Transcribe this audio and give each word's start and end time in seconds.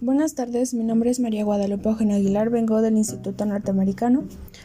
Buenas 0.00 0.36
tardes, 0.36 0.74
mi 0.74 0.84
nombre 0.84 1.10
es 1.10 1.18
María 1.18 1.42
Guadalupe 1.42 1.88
Eugenio 1.88 2.14
Aguilar, 2.14 2.50
vengo 2.50 2.80
del 2.82 2.96
Instituto 2.96 3.44
Norteamericano. 3.44 4.22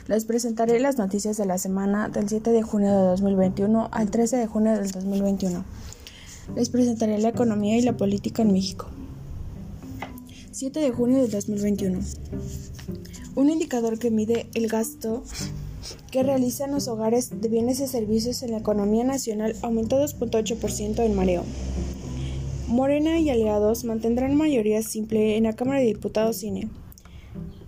Les 0.07 0.25
presentaré 0.25 0.79
las 0.79 0.99
noticias 0.99 1.37
de 1.37 1.47
la 1.47 1.57
semana 1.57 2.07
del 2.07 2.29
7 2.29 2.51
de 2.51 2.61
junio 2.61 2.91
de 2.91 3.07
2021 3.07 3.89
al 3.91 4.11
13 4.11 4.37
de 4.37 4.45
junio 4.45 4.73
del 4.73 4.91
2021. 4.91 5.65
Les 6.55 6.69
presentaré 6.69 7.17
la 7.17 7.29
economía 7.29 7.75
y 7.75 7.81
la 7.81 7.97
política 7.97 8.43
en 8.43 8.53
México. 8.53 8.85
7 10.51 10.79
de 10.79 10.91
junio 10.91 11.23
del 11.23 11.31
2021. 11.31 11.99
Un 13.33 13.49
indicador 13.49 13.97
que 13.97 14.11
mide 14.11 14.45
el 14.53 14.67
gasto 14.67 15.23
que 16.11 16.21
realizan 16.21 16.69
los 16.69 16.87
hogares 16.87 17.41
de 17.41 17.49
bienes 17.49 17.79
y 17.79 17.87
servicios 17.87 18.43
en 18.43 18.51
la 18.51 18.59
economía 18.59 19.03
nacional 19.03 19.55
aumentó 19.63 19.99
2.8% 19.99 21.03
en 21.03 21.15
mareo. 21.15 21.43
Morena 22.73 23.19
y 23.19 23.29
aliados 23.29 23.83
mantendrán 23.83 24.33
mayoría 24.33 24.81
simple 24.81 25.37
en 25.37 25.43
la 25.43 25.53
Cámara 25.53 25.79
de 25.79 25.85
Diputados 25.85 26.37
Cine. 26.37 26.71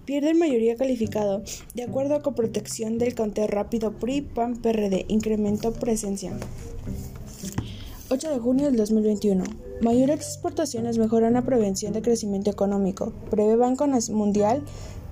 Pierden 0.04 0.40
mayoría 0.40 0.78
calificado. 0.78 1.44
De 1.76 1.84
acuerdo 1.84 2.24
con 2.24 2.34
protección 2.34 2.98
del 2.98 3.14
conteo 3.14 3.46
rápido 3.46 3.92
PRI, 4.00 4.22
PAN, 4.22 4.56
PRD, 4.56 5.06
incrementó 5.08 5.74
presencia. 5.74 6.36
8 8.10 8.32
de 8.32 8.40
junio 8.40 8.66
del 8.66 8.78
2021. 8.78 9.44
Mayores 9.82 10.16
exportaciones 10.16 10.98
mejoran 10.98 11.34
la 11.34 11.44
prevención 11.44 11.94
de 11.94 12.02
crecimiento 12.02 12.50
económico. 12.50 13.14
Prevé 13.30 13.58
Banco 13.58 13.86
Mundial 14.10 14.64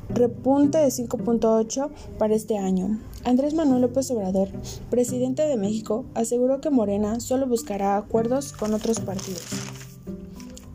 repunte 0.10 0.80
de 0.80 0.88
5.8 0.88 1.92
para 2.18 2.34
este 2.34 2.58
año. 2.58 3.00
Andrés 3.26 3.54
Manuel 3.54 3.84
López 3.84 4.10
Obrador, 4.10 4.50
presidente 4.90 5.44
de 5.44 5.56
México, 5.56 6.06
aseguró 6.16 6.62
que 6.62 6.72
Morena 6.72 7.20
solo 7.20 7.46
buscará 7.46 7.96
acuerdos 7.96 8.54
con 8.54 8.74
otros 8.74 9.00
partidos. 9.00 9.44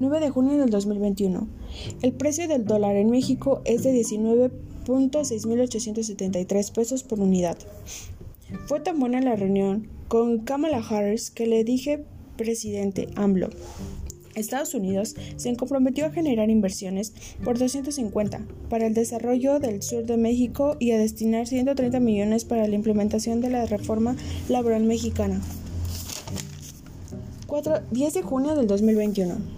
9 0.01 0.21
de 0.21 0.31
junio 0.31 0.57
del 0.59 0.71
2021. 0.71 1.49
El 2.03 2.13
precio 2.13 2.47
del 2.47 2.65
dólar 2.65 2.95
en 2.97 3.11
México 3.11 3.63
es 3.65 3.83
de 3.83 3.93
19.6873 3.93 6.73
pesos 6.73 7.03
por 7.03 7.19
unidad. 7.19 7.59
Fue 8.67 8.79
tan 8.81 9.01
buena 9.01 9.21
la 9.21 9.35
reunión 9.35 9.89
con 10.07 10.39
Kamala 10.39 10.79
Harris 10.79 11.31
que 11.31 11.47
le 11.47 11.65
dije 11.65 12.05
presidente 12.37 13.09
AMLO. 13.17 13.49
Estados 14.35 14.75
Unidos 14.75 15.17
se 15.37 15.57
comprometió 15.57 16.07
a 16.07 16.11
generar 16.11 16.49
inversiones 16.49 17.13
por 17.43 17.59
250 17.59 18.47
para 18.71 18.87
el 18.87 18.95
desarrollo 18.95 19.59
del 19.59 19.83
sur 19.83 20.05
de 20.05 20.17
México 20.17 20.77
y 20.79 20.93
a 20.93 20.99
destinar 20.99 21.49
130 21.49 21.99
millones 21.99 22.45
para 22.45 22.69
la 22.69 22.77
implementación 22.77 23.41
de 23.41 23.51
la 23.51 23.67
reforma 23.67 24.15
laboral 24.49 24.85
mexicana. 24.85 25.41
4, 27.49 27.81
10 27.91 28.15
de 28.15 28.23
junio 28.23 28.55
del 28.55 28.69
2021. 28.69 29.58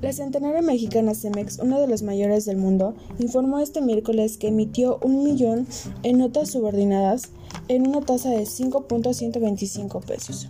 La 0.00 0.12
centenaria 0.12 0.62
mexicana 0.62 1.12
Cemex, 1.12 1.58
una 1.58 1.80
de 1.80 1.88
las 1.88 2.02
mayores 2.02 2.44
del 2.44 2.56
mundo, 2.56 2.94
informó 3.18 3.58
este 3.58 3.80
miércoles 3.80 4.38
que 4.38 4.46
emitió 4.46 5.00
un 5.02 5.24
millón 5.24 5.66
en 6.04 6.18
notas 6.18 6.50
subordinadas 6.50 7.30
en 7.66 7.88
una 7.88 8.00
tasa 8.02 8.30
de 8.30 8.42
5.125 8.42 10.04
pesos. 10.04 10.48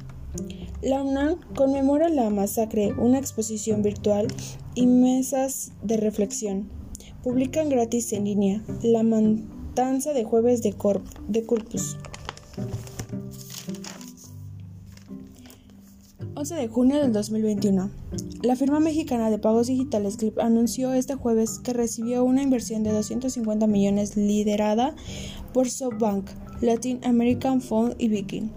La 0.82 1.02
UNAM 1.02 1.40
conmemora 1.56 2.10
la 2.10 2.28
masacre, 2.28 2.92
una 2.92 3.18
exposición 3.18 3.82
virtual 3.82 4.28
y 4.74 4.86
mesas 4.86 5.72
de 5.82 5.96
reflexión. 5.96 6.68
Publican 7.22 7.70
gratis 7.70 8.12
en 8.12 8.24
línea 8.24 8.62
La 8.82 9.02
Matanza 9.02 10.12
de 10.12 10.24
Jueves 10.24 10.62
de, 10.62 10.74
de 11.28 11.46
Corpus. 11.46 11.96
11 16.38 16.54
de 16.54 16.68
junio 16.68 17.00
del 17.00 17.12
2021. 17.12 17.90
La 18.44 18.54
firma 18.54 18.78
mexicana 18.78 19.28
de 19.28 19.40
pagos 19.40 19.66
digitales 19.66 20.18
Clip 20.18 20.38
anunció 20.38 20.92
este 20.92 21.16
jueves 21.16 21.58
que 21.58 21.72
recibió 21.72 22.22
una 22.22 22.44
inversión 22.44 22.84
de 22.84 22.92
250 22.92 23.66
millones 23.66 24.16
liderada 24.16 24.94
por 25.52 25.68
SoftBank, 25.68 26.30
Latin 26.60 27.00
American 27.04 27.60
Fund 27.60 27.96
y 27.98 28.06
Viking. 28.06 28.50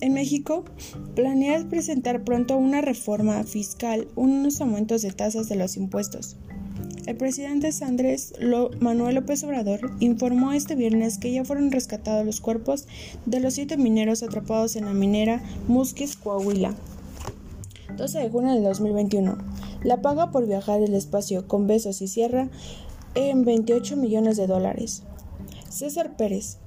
En 0.00 0.14
México, 0.14 0.64
planea 1.14 1.68
presentar 1.68 2.24
pronto 2.24 2.56
una 2.56 2.80
reforma 2.80 3.44
fiscal, 3.44 4.08
unos 4.16 4.62
aumentos 4.62 5.02
de 5.02 5.12
tasas 5.12 5.50
de 5.50 5.56
los 5.56 5.76
impuestos. 5.76 6.38
El 7.06 7.16
presidente 7.16 7.70
Andrés 7.82 8.32
Manuel 8.80 9.14
López 9.14 9.44
Obrador 9.44 9.92
informó 10.00 10.52
este 10.52 10.74
viernes 10.74 11.18
que 11.18 11.32
ya 11.32 11.44
fueron 11.44 11.70
rescatados 11.70 12.26
los 12.26 12.40
cuerpos 12.40 12.88
de 13.26 13.38
los 13.38 13.54
siete 13.54 13.76
mineros 13.76 14.24
atrapados 14.24 14.74
en 14.74 14.86
la 14.86 14.92
minera 14.92 15.40
Musquis, 15.68 16.16
Coahuila. 16.16 16.74
12 17.96 18.18
de 18.18 18.28
junio 18.28 18.54
del 18.54 18.64
2021. 18.64 19.38
La 19.84 20.02
paga 20.02 20.32
por 20.32 20.48
viajar 20.48 20.80
el 20.80 20.94
espacio 20.94 21.46
con 21.46 21.68
besos 21.68 22.02
y 22.02 22.08
sierra 22.08 22.48
en 23.14 23.44
28 23.44 23.96
millones 23.96 24.36
de 24.36 24.48
dólares. 24.48 25.04
César 25.68 26.16
Pérez. 26.16 26.58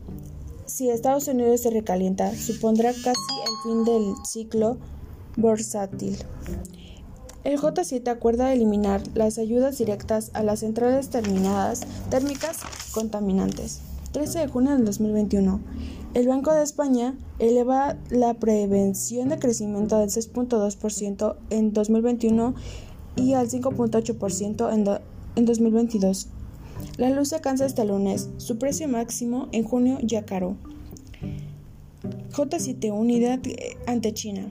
Si 0.66 0.90
Estados 0.90 1.28
Unidos 1.28 1.62
se 1.62 1.70
recalienta, 1.70 2.34
supondrá 2.34 2.94
casi 2.94 3.34
el 3.46 3.54
fin 3.64 3.84
del 3.84 4.14
ciclo 4.26 4.78
bursátil. 5.36 6.18
El 7.44 7.58
J7 7.58 8.08
acuerda 8.10 8.52
eliminar 8.52 9.02
las 9.16 9.38
ayudas 9.38 9.78
directas 9.78 10.32
a 10.34 10.44
las 10.44 10.60
centrales 10.60 11.10
terminadas 11.10 11.84
térmicas 12.10 12.58
contaminantes. 12.92 13.80
13 14.12 14.40
de 14.40 14.48
junio 14.48 14.74
del 14.74 14.84
2021. 14.86 15.62
El 16.16 16.28
Banco 16.28 16.54
de 16.54 16.64
España 16.64 17.16
eleva 17.38 17.96
la 18.10 18.34
prevención 18.34 19.30
de 19.30 19.40
crecimiento 19.40 20.00
del 20.00 20.10
6.2% 20.10 21.36
en 21.50 21.72
2021 21.72 22.56
y 23.16 23.34
al 23.34 23.48
5.8% 23.50 24.74
en, 24.74 25.00
en 25.36 25.46
2022. 25.46 26.28
La 26.98 27.10
luz 27.10 27.30
se 27.30 27.40
cansa 27.40 27.66
este 27.66 27.86
lunes, 27.86 28.30
su 28.38 28.58
precio 28.58 28.88
máximo 28.88 29.48
en 29.52 29.64
junio 29.64 30.00
ya 30.02 30.26
caro. 30.26 30.56
J7 32.32 32.92
Unidad 32.92 33.40
eh, 33.46 33.78
ante 33.86 34.14
China. 34.14 34.50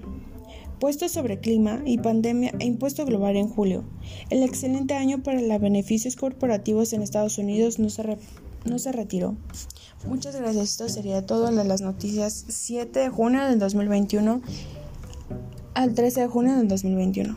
Puesto 0.80 1.08
sobre 1.08 1.40
clima 1.40 1.82
y 1.84 1.98
pandemia 1.98 2.52
e 2.60 2.66
impuesto 2.66 3.04
global 3.04 3.36
en 3.36 3.48
julio. 3.48 3.84
El 4.30 4.42
excelente 4.42 4.94
año 4.94 5.22
para 5.22 5.40
los 5.40 5.60
beneficios 5.60 6.14
corporativos 6.14 6.92
en 6.92 7.02
Estados 7.02 7.38
Unidos 7.38 7.78
no 7.78 7.90
se, 7.90 8.16
no 8.64 8.78
se 8.78 8.92
retiró. 8.92 9.34
Muchas 10.06 10.36
gracias. 10.36 10.70
Esto 10.70 10.88
sería 10.88 11.26
todo 11.26 11.48
en 11.48 11.68
las 11.68 11.80
noticias 11.80 12.44
7 12.48 13.00
de 13.00 13.08
junio 13.08 13.44
del 13.44 13.58
2021 13.58 14.40
al 15.74 15.94
13 15.94 16.22
de 16.22 16.26
junio 16.28 16.56
del 16.56 16.68
2021. 16.68 17.36